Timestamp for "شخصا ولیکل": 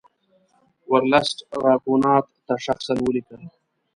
2.65-3.41